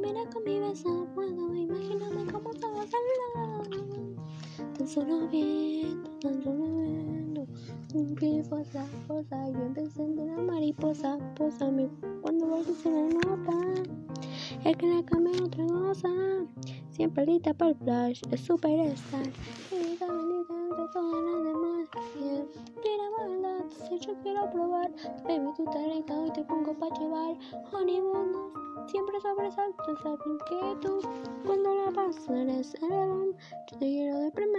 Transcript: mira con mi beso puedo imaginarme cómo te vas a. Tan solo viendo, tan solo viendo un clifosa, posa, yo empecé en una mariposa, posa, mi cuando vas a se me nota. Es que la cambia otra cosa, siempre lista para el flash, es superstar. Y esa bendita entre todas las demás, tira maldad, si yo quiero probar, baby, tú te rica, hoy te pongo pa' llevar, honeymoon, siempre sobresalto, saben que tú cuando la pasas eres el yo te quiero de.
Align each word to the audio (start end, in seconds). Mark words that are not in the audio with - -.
mira 0.00 0.20
con 0.32 0.44
mi 0.44 0.58
beso 0.58 1.06
puedo 1.14 1.54
imaginarme 1.54 2.32
cómo 2.32 2.50
te 2.50 2.66
vas 2.66 2.86
a. 2.86 3.00
Tan 4.76 4.88
solo 4.88 5.28
viendo, 5.28 6.10
tan 6.20 6.42
solo 6.42 6.82
viendo 6.82 7.46
un 7.94 8.14
clifosa, 8.14 8.86
posa, 9.06 9.48
yo 9.50 9.62
empecé 9.62 10.02
en 10.02 10.18
una 10.18 10.36
mariposa, 10.42 11.18
posa, 11.36 11.70
mi 11.70 11.88
cuando 12.22 12.46
vas 12.48 12.68
a 12.68 12.74
se 12.74 12.90
me 12.90 13.08
nota. 13.14 13.82
Es 14.64 14.76
que 14.76 14.86
la 14.86 15.02
cambia 15.04 15.42
otra 15.42 15.66
cosa, 15.66 16.08
siempre 16.90 17.26
lista 17.26 17.54
para 17.54 17.70
el 17.70 17.76
flash, 17.76 18.22
es 18.30 18.40
superstar. 18.40 19.26
Y 19.70 19.92
esa 19.92 20.06
bendita 20.06 20.54
entre 20.54 20.84
todas 20.92 21.22
las 21.24 21.44
demás, 21.44 21.88
tira 22.82 23.10
maldad, 23.18 23.64
si 23.88 23.98
yo 23.98 24.14
quiero 24.22 24.50
probar, 24.50 24.90
baby, 25.24 25.50
tú 25.56 25.64
te 25.70 25.94
rica, 25.94 26.14
hoy 26.14 26.30
te 26.32 26.44
pongo 26.44 26.74
pa' 26.74 26.90
llevar, 26.98 27.36
honeymoon, 27.72 28.32
siempre 28.90 29.20
sobresalto, 29.20 29.96
saben 30.02 30.38
que 30.48 30.76
tú 30.80 31.00
cuando 31.46 31.74
la 31.74 31.92
pasas 31.92 32.28
eres 32.28 32.74
el 32.82 33.36
yo 33.70 33.78
te 33.78 33.86
quiero 33.86 34.18
de. 34.18 34.49